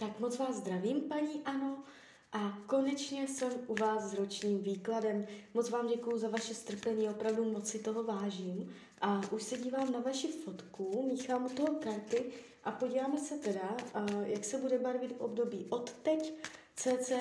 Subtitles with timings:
[0.00, 1.84] Tak moc vás zdravím, paní Ano.
[2.32, 5.26] A konečně jsem u vás s ročním výkladem.
[5.54, 8.74] Moc vám děkuji za vaše strpení, opravdu moc si toho vážím.
[9.00, 12.24] A už se dívám na vaši fotku, míchám u toho karty
[12.64, 13.76] a podíváme se teda,
[14.24, 16.34] jak se bude barvit období od teď
[16.76, 17.18] cca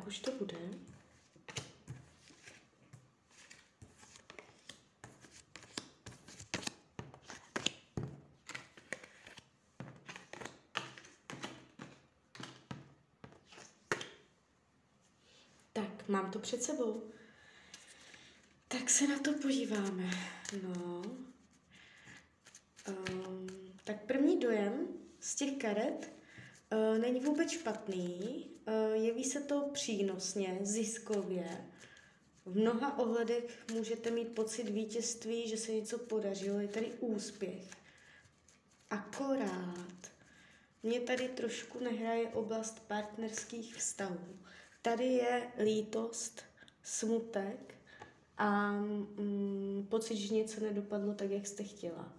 [0.00, 0.56] Tak už to bude.
[15.72, 17.10] Tak, mám to před sebou.
[18.68, 20.10] Tak se na to podíváme.
[20.62, 21.02] No.
[22.88, 23.46] Um,
[23.84, 24.88] tak první dojem
[25.20, 26.19] z těch karet
[26.98, 28.46] není vůbec špatný.
[28.68, 31.66] Uh, jeví se to přínosně, ziskově.
[32.44, 37.70] V mnoha ohledech můžete mít pocit vítězství, že se něco podařilo, je tady úspěch.
[38.90, 40.10] Akorát
[40.82, 44.38] mě tady trošku nehraje oblast partnerských vztahů.
[44.82, 46.42] Tady je lítost,
[46.82, 47.74] smutek
[48.38, 52.16] a mm, pocit, že něco nedopadlo tak, jak jste chtěla.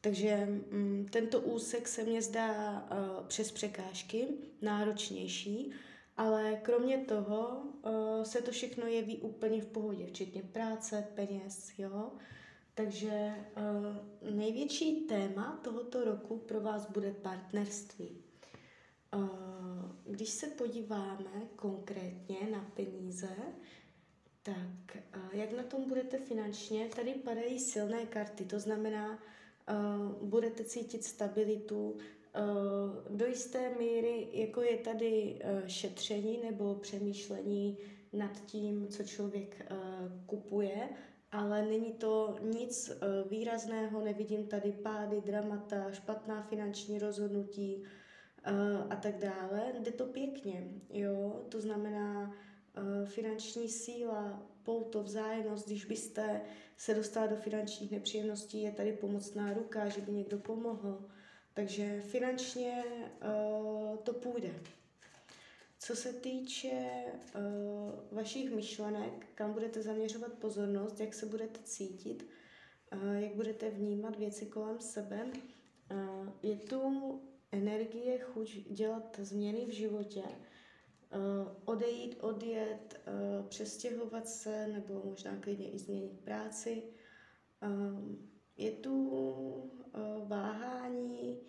[0.00, 4.28] Takže mm, tento úsek se mně zdá uh, přes překážky
[4.62, 5.72] náročnější,
[6.16, 12.12] ale kromě toho uh, se to všechno jeví úplně v pohodě, včetně práce, peněz, jo.
[12.74, 18.22] Takže uh, největší téma tohoto roku pro vás bude partnerství.
[20.04, 23.36] Když se podíváme konkrétně na peníze,
[24.42, 24.96] tak
[25.32, 26.88] jak na tom budete finančně?
[26.96, 29.18] Tady padají silné karty, to znamená,
[30.22, 37.78] budete cítit stabilitu, uh, do jisté míry, jako je tady uh, šetření nebo přemýšlení
[38.12, 39.72] nad tím, co člověk
[40.26, 40.88] kupuje,
[41.32, 42.92] ale není to nic
[43.30, 47.84] výrazného, nevidím tady pády, dramata, špatná finanční rozhodnutí
[48.90, 49.72] a tak dále.
[49.80, 52.34] Jde to pěkně, jo, to znamená
[53.06, 56.40] finanční síla, pouto, vzájemnost, když byste
[56.76, 61.08] se dostala do finančních nepříjemností, je tady pomocná ruka, že by někdo pomohl.
[61.54, 64.54] Takže finančně uh, to půjde.
[65.78, 66.72] Co se týče
[67.34, 72.26] uh, vašich myšlenek, kam budete zaměřovat pozornost, jak se budete cítit,
[72.92, 75.26] uh, jak budete vnímat věci kolem sebe,
[75.92, 77.20] uh, je tu
[77.52, 80.22] energie, chuť dělat změny v životě,
[81.64, 86.82] odejít, odjet, uh, přestěhovat se nebo možná klidně i změnit práci.
[87.62, 89.70] Um, je tu
[90.26, 91.40] váhání,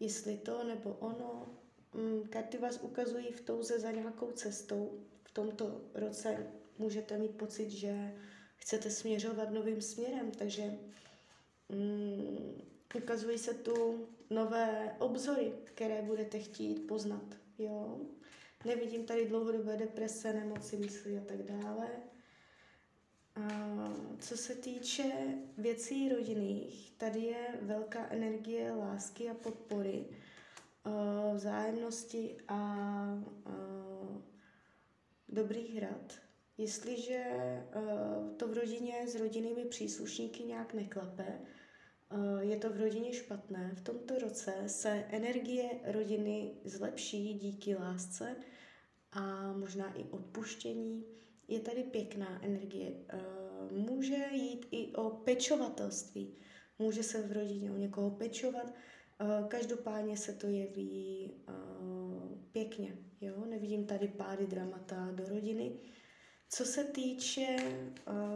[0.00, 1.58] jestli to nebo ono.
[1.94, 4.98] Um, karty vás ukazují v touze za nějakou cestou.
[5.24, 6.46] V tomto roce
[6.78, 8.14] můžete mít pocit, že
[8.56, 10.78] chcete směřovat novým směrem, takže
[11.68, 12.62] um,
[12.94, 17.36] ukazují se tu nové obzory, které budete chtít poznat.
[17.58, 18.00] Jo?
[18.64, 21.88] Nevidím tady dlouhodobé deprese, nemoci mysli a tak dále.
[23.36, 23.48] A
[24.18, 25.12] co se týče
[25.58, 30.04] věcí rodinných, tady je velká energie lásky a podpory,
[31.34, 32.78] vzájemnosti a
[35.28, 36.12] dobrých rad.
[36.58, 37.24] Jestliže
[38.36, 41.40] to v rodině s rodinnými příslušníky nějak neklape,
[42.40, 43.70] je to v rodině špatné.
[43.74, 48.36] V tomto roce se energie rodiny zlepší díky lásce
[49.14, 51.04] a možná i odpuštění.
[51.48, 52.92] Je tady pěkná energie.
[53.70, 56.34] Může jít i o pečovatelství.
[56.78, 58.74] Může se v rodině o někoho pečovat.
[59.48, 61.32] Každopádně se to jeví
[62.52, 62.96] pěkně.
[63.20, 63.44] Jo?
[63.44, 65.72] Nevidím tady pády dramata do rodiny.
[66.48, 67.56] Co se týče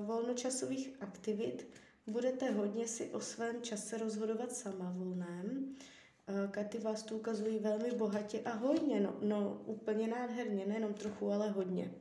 [0.07, 1.67] volnočasových aktivit,
[2.07, 5.75] budete hodně si o svém čase rozhodovat sama volném.
[6.51, 11.51] Karty vás tu ukazují velmi bohatě a hodně, no, no úplně nádherně, nejenom trochu, ale
[11.51, 11.95] hodně.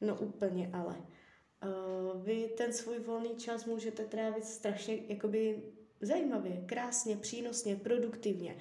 [0.00, 0.96] No úplně ale.
[0.96, 5.62] Uh, vy ten svůj volný čas můžete trávit strašně jakoby
[6.00, 8.56] zajímavě, krásně, přínosně, produktivně.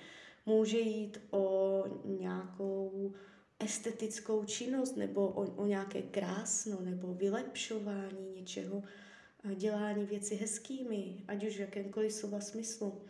[0.45, 3.13] Může jít o nějakou
[3.59, 8.83] estetickou činnost nebo o, o nějaké krásno nebo vylepšování něčeho,
[9.56, 13.01] dělání věci hezkými, ať už v jakémkoliv slova smyslu.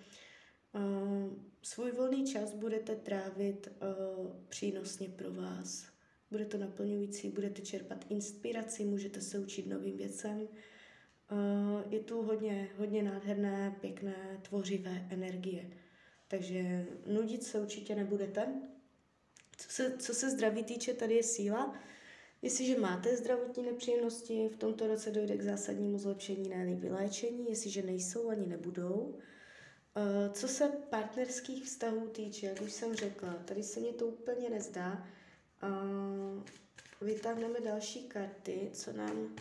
[0.76, 5.86] Uh, svůj volný čas budete trávit uh, přínosně pro vás.
[6.32, 10.42] Bude to naplňující, budete čerpat inspiraci, můžete se učit novým věcem.
[10.42, 15.70] Uh, je tu hodně, hodně nádherné, pěkné, tvořivé energie.
[16.28, 18.62] Takže nudit se určitě nebudete.
[19.58, 21.80] Co se, co se zdraví týče, tady je síla.
[22.42, 28.30] Jestliže máte zdravotní nepříjemnosti, v tomto roce dojde k zásadnímu zlepšení, ne vyléčení, jestliže nejsou
[28.30, 29.16] ani nebudou.
[29.98, 34.50] Eh, co se partnerských vztahů týče, jak už jsem řekla, tady se mně to úplně
[34.50, 35.08] nezdá.
[35.64, 36.44] Eh,
[37.02, 39.36] vytáhneme další karty, co nám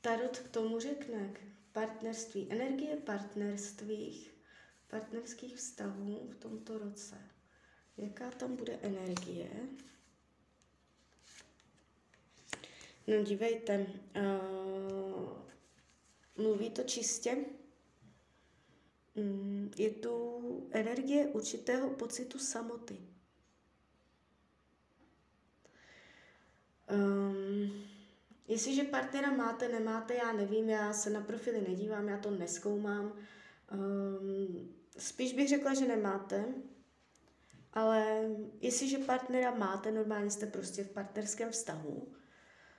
[0.00, 1.30] Tarot k tomu řekne.
[1.72, 4.30] Partnerství, energie partnerství,
[4.88, 7.16] partnerských vztahů v tomto roce.
[7.96, 9.50] Jaká tam bude energie?
[13.06, 13.86] No dívejte,
[14.16, 15.38] uh,
[16.36, 17.36] mluví to čistě.
[19.16, 22.98] Mm, je tu energie určitého pocitu samoty.
[26.92, 27.72] Um,
[28.48, 33.12] jestliže partnera máte, nemáte, já nevím, já se na profily nedívám, já to neskoumám.
[33.72, 36.44] Um, spíš bych řekla, že nemáte,
[37.72, 38.28] ale
[38.60, 42.12] jestliže partnera máte, normálně jste prostě v partnerském vztahu,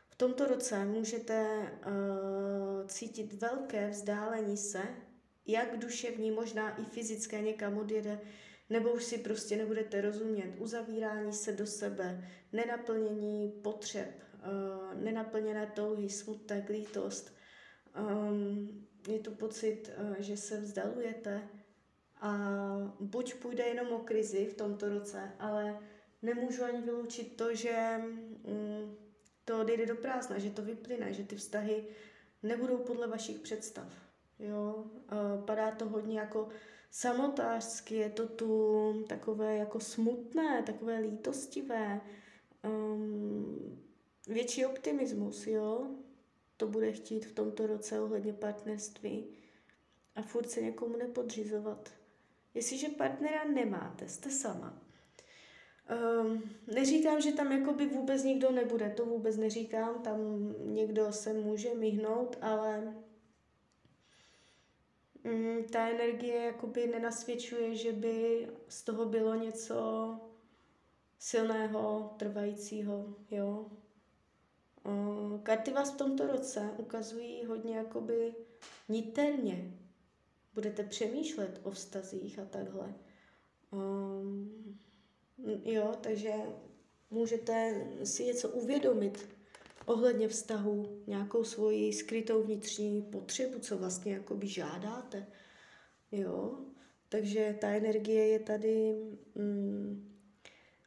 [0.09, 4.83] v tomto roce můžete uh, cítit velké vzdálení se,
[5.47, 8.19] jak duševní, možná i fyzické někam odjede,
[8.69, 16.09] nebo už si prostě nebudete rozumět, uzavírání se do sebe, nenaplnění potřeb, uh, nenaplněné touhy,
[16.09, 17.35] smutek, lítost.
[17.99, 21.49] Um, je tu pocit, uh, že se vzdalujete
[22.21, 22.37] a
[22.99, 25.79] buď půjde jenom o krizi v tomto roce, ale
[26.21, 28.01] nemůžu ani vyloučit to, že
[28.43, 28.97] um,
[29.45, 31.87] to odejde do prázdna, že to vyplyne, že ty vztahy
[32.43, 34.04] nebudou podle vašich představ.
[34.39, 34.85] Jo?
[35.45, 36.49] Padá to hodně jako
[36.91, 42.01] samotářsky, je to tu takové jako smutné, takové lítostivé,
[42.63, 43.81] um,
[44.27, 45.87] větší optimismus, jo?
[46.57, 49.27] To bude chtít v tomto roce ohledně partnerství
[50.15, 51.89] a furt se někomu nepodřizovat.
[52.53, 54.81] Jestliže partnera nemáte, jste sama,
[56.23, 60.17] Um, neříkám, že tam jakoby vůbec nikdo nebude, to vůbec neříkám, tam
[60.73, 62.95] někdo se může myhnout, ale
[65.25, 69.75] um, ta energie jakoby nenasvědčuje, že by z toho bylo něco
[71.19, 73.65] silného, trvajícího, jo.
[74.83, 78.35] Um, karty vás v tomto roce ukazují hodně jakoby
[78.89, 79.73] niterně.
[80.53, 82.93] Budete přemýšlet o vztazích a takhle.
[83.71, 84.75] Um,
[85.63, 86.33] Jo, takže
[87.09, 89.29] můžete si něco uvědomit
[89.85, 95.27] ohledně vztahu, nějakou svoji skrytou vnitřní potřebu, co vlastně jakoby žádáte.
[96.11, 96.59] Jo,
[97.09, 98.95] takže ta energie je tady
[99.35, 100.15] mm,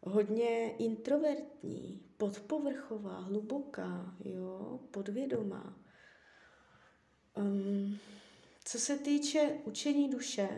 [0.03, 5.79] hodně introvertní, podpovrchová, hluboká, jo, podvědomá.
[7.37, 7.99] Um,
[8.65, 10.49] co se týče učení duše,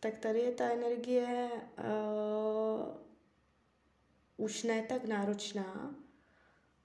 [0.00, 2.96] tak tady je ta energie uh,
[4.36, 5.94] už ne tak náročná.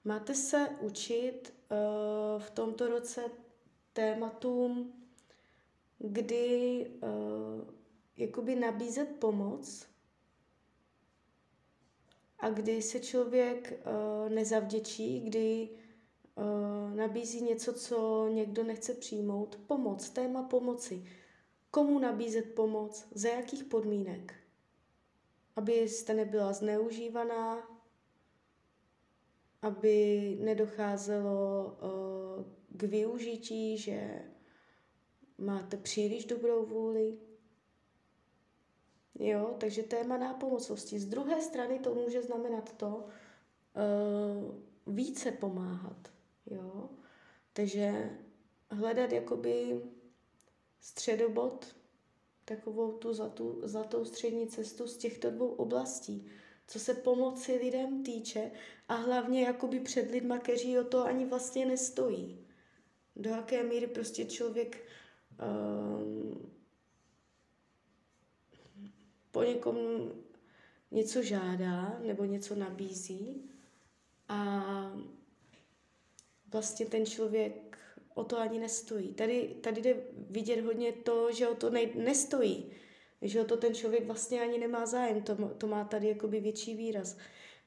[0.04, 3.30] Máte se učit uh, v tomto roce
[3.92, 4.92] tématům,
[5.98, 7.74] kdy uh,
[8.16, 9.86] jakoby nabízet pomoc
[12.38, 15.68] a kdy se člověk uh, nezavděčí, kdy
[16.94, 19.58] nabízí něco, co někdo nechce přijmout.
[19.66, 21.04] Pomoc, téma pomoci.
[21.70, 24.34] Komu nabízet pomoc, za jakých podmínek,
[25.56, 27.71] abyste nebyla zneužívaná,
[29.62, 34.22] aby nedocházelo uh, k využití, že
[35.38, 37.18] máte příliš dobrou vůli.
[39.18, 40.98] Jo, takže téma nápomocnosti.
[40.98, 46.08] Z druhé strany to může znamenat to uh, více pomáhat.
[46.46, 46.90] Jo,
[47.52, 48.10] takže
[48.70, 49.82] hledat jakoby
[50.80, 51.76] středobod,
[52.44, 56.26] takovou tu zlatou, zlatou střední cestu z těchto dvou oblastí,
[56.72, 58.50] co se pomoci lidem týče
[58.88, 62.38] a hlavně jakoby před lidma, kteří o to ani vlastně nestojí.
[63.16, 64.84] Do jaké míry prostě člověk
[66.02, 66.52] um,
[69.30, 69.76] po někom
[70.90, 73.50] něco žádá nebo něco nabízí
[74.28, 74.62] a
[76.52, 77.78] vlastně ten člověk
[78.14, 79.14] o to ani nestojí.
[79.14, 82.72] Tady, tady jde vidět hodně to, že o to ne, nestojí.
[83.22, 85.22] Že o to ten člověk vlastně ani nemá zájem.
[85.22, 87.16] To, to má tady jakoby větší výraz.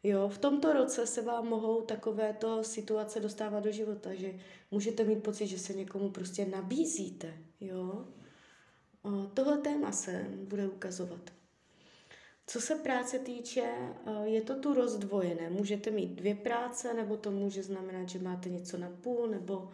[0.03, 4.33] Jo, v tomto roce se vám mohou takovéto situace dostávat do života, že
[4.71, 7.33] můžete mít pocit, že se někomu prostě nabízíte.
[7.59, 8.07] Jo?
[9.03, 11.31] O, tohle téma se bude ukazovat.
[12.47, 13.63] Co se práce týče,
[14.23, 15.49] je to tu rozdvojené.
[15.49, 19.69] Můžete mít dvě práce, nebo to může znamenat, že máte něco na půl, nebo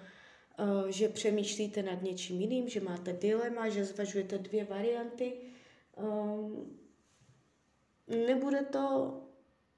[0.90, 5.34] že přemýšlíte nad něčím jiným, že máte dilema, že zvažujete dvě varianty.
[8.08, 9.18] Nebude to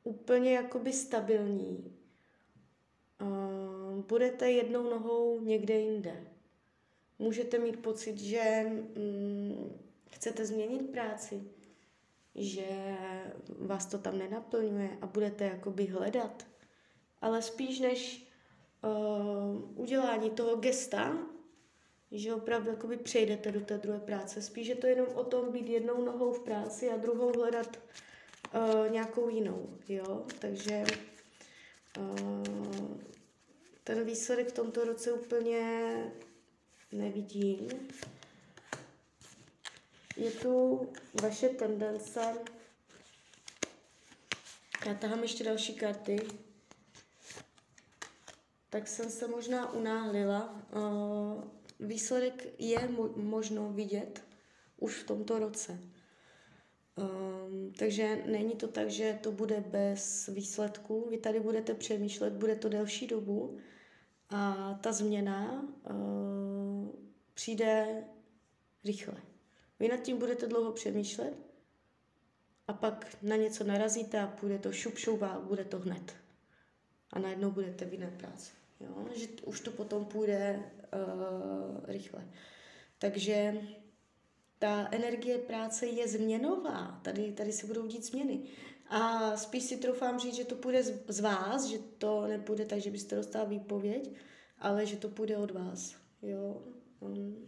[0.04, 1.94] úplně jakoby stabilní.
[4.08, 6.28] Budete jednou nohou někde jinde.
[7.20, 8.64] Můžete mít pocit, že
[8.98, 9.80] mm,
[10.12, 11.44] chcete změnit práci,
[12.36, 12.98] že
[13.60, 16.46] vás to tam nenaplňuje a budete jakoby hledat.
[17.22, 18.28] Ale spíš než
[18.84, 21.18] uh, udělání toho gesta,
[22.14, 24.42] že opravdu jakoby přejdete do té druhé práce.
[24.42, 27.80] Spíš je to jenom o tom být jednou nohou v práci a druhou hledat
[28.56, 30.26] uh, nějakou jinou, jo.
[30.40, 30.84] Takže
[32.00, 32.98] uh,
[33.84, 35.62] ten výsledek v tomto roce úplně
[36.92, 37.70] nevidím
[40.18, 40.88] je tu
[41.22, 42.36] vaše tendence.
[44.86, 46.18] Já tahám ještě další karty.
[48.70, 50.56] Tak jsem se možná unáhlila.
[50.76, 51.44] Uh,
[51.84, 54.24] výsledek je mo- možno vidět
[54.78, 55.80] už v tomto roce.
[56.96, 61.08] Um, takže není to tak, že to bude bez výsledku.
[61.10, 63.58] Vy tady budete přemýšlet, bude to delší dobu
[64.30, 66.90] a ta změna uh,
[67.34, 68.04] přijde
[68.86, 69.22] rychle.
[69.80, 71.34] Vy nad tím budete dlouho přemýšlet
[72.68, 76.16] a pak na něco narazíte a půjde to šup, šup a bude to hned.
[77.12, 78.52] A najednou budete v jiné práci.
[78.80, 79.08] Jo?
[79.16, 80.64] Že už to potom půjde
[80.96, 82.28] uh, rychle.
[82.98, 83.62] Takže
[84.60, 87.00] ta energie práce je změnová.
[87.04, 88.44] Tady, tady se budou dít změny.
[88.90, 92.80] A spíš si troufám říct, že to půjde z, z vás, že to nepůjde tak,
[92.80, 94.14] že byste dostal výpověď,
[94.60, 95.96] ale že to půjde od vás.
[96.22, 96.62] Jo?
[97.00, 97.48] Um,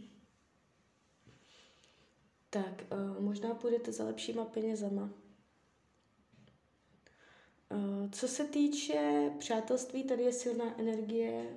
[2.50, 5.10] tak uh, možná půjdete za lepšíma penězama.
[7.72, 11.56] Uh, co se týče přátelství, tady je silná energie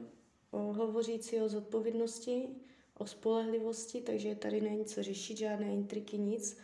[0.52, 2.48] hovořící o zodpovědnosti,
[2.94, 6.58] o spolehlivosti, takže tady není co řešit, žádné intriky, nic.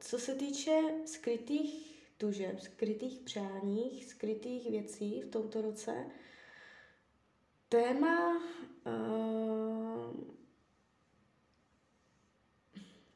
[0.00, 6.06] Co se týče skrytých tužeb, skrytých přáních, skrytých věcí v tomto roce,
[7.68, 8.42] téma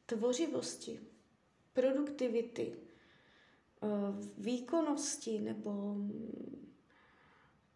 [0.05, 0.99] tvořivosti,
[1.73, 2.75] produktivity,
[4.37, 5.95] výkonnosti nebo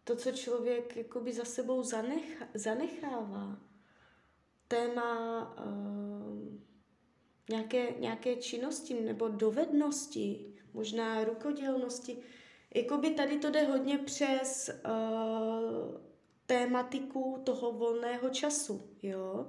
[0.06, 3.58] to, co člověk jakoby za sebou zanecha, zanechává,
[4.68, 6.58] téma uh,
[7.50, 12.18] nějaké, nějaké činnosti nebo dovednosti, možná rukodělnosti.
[12.74, 16.00] Jakoby tady to jde hodně přes uh,
[16.46, 19.46] tématiku toho volného času, jo.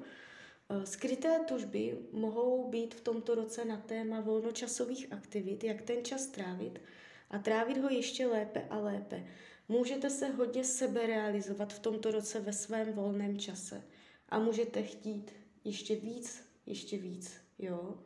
[0.69, 6.27] Eh, skryté tužby mohou být v tomto roce na téma volnočasových aktivit, jak ten čas
[6.27, 6.81] trávit
[7.29, 9.27] a trávit ho ještě lépe a lépe.
[9.67, 13.83] Můžete se hodně sebe realizovat v tomto roce ve svém volném čase
[14.29, 15.31] a můžete chtít
[15.63, 17.99] ještě víc, ještě víc, jo.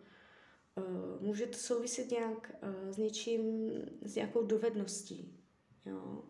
[0.78, 0.82] Eh,
[1.20, 5.40] může to souviset nějak eh, s něčím, s nějakou dovedností,
[5.86, 6.24] jo.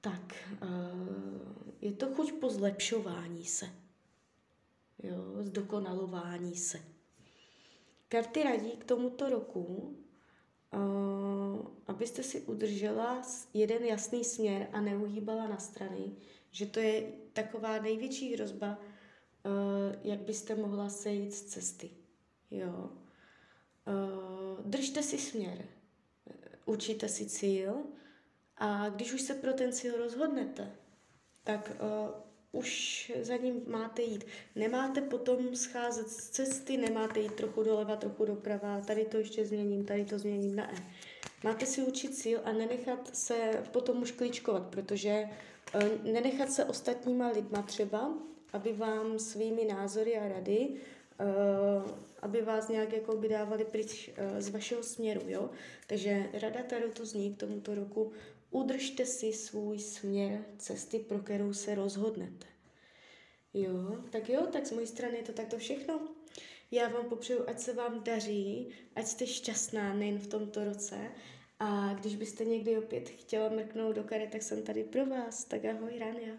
[0.00, 0.34] Tak,
[1.80, 3.66] je to chuť po zlepšování se
[5.02, 6.78] jo, zdokonalování se.
[8.08, 9.96] Karty radí k tomuto roku,
[11.86, 13.22] abyste si udržela
[13.54, 16.16] jeden jasný směr a neuhýbala na strany,
[16.50, 17.02] že to je
[17.32, 19.52] taková největší hrozba, uh,
[20.02, 21.90] jak byste mohla sejít z cesty.
[22.50, 22.90] Jo.
[23.86, 25.64] Uh, držte si směr,
[26.64, 27.74] určíte si cíl
[28.56, 30.72] a když už se pro ten cíl rozhodnete,
[31.44, 31.72] tak
[32.56, 34.26] už za ním máte jít.
[34.54, 39.84] Nemáte potom scházet z cesty, nemáte jít trochu doleva, trochu doprava, tady to ještě změním,
[39.84, 40.76] tady to změním na E.
[41.44, 45.28] Máte si učit cíl a nenechat se potom už klíčkovat, protože
[45.74, 48.14] uh, nenechat se ostatníma lidma třeba,
[48.52, 51.90] aby vám svými názory a rady, uh,
[52.22, 55.50] aby vás nějak jako by dávali pryč uh, z vašeho směru, jo.
[55.86, 58.12] Takže rada Tarotu zní k tomuto roku,
[58.50, 62.46] Udržte si svůj směr cesty, pro kterou se rozhodnete.
[63.54, 66.08] Jo, tak jo, tak z mojí strany je to takto všechno.
[66.70, 71.10] Já vám popřeju, ať se vám daří, ať jste šťastná nejen v tomto roce.
[71.58, 75.44] A když byste někdy opět chtěla mrknout do karet, tak jsem tady pro vás.
[75.44, 76.34] Tak ahoj, Rania.